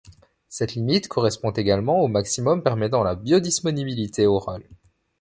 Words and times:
Cette 0.49 0.73
limite 0.73 1.07
correspond 1.07 1.51
également 1.51 1.99
au 2.01 2.07
maximum 2.07 2.63
permettant 2.63 3.03
la 3.03 3.13
biodisponibilité 3.13 4.25
orale. 4.25 4.67